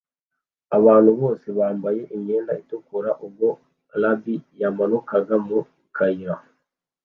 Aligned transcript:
Abantu 0.77 1.11
bose 1.21 1.47
bambaye 1.59 2.01
imyenda 2.15 2.51
itukura 2.61 3.09
ubwo 3.25 3.49
Rabbi 4.01 4.35
yamanukaga 4.61 5.35
mu 5.47 5.59
kayira 5.95 6.35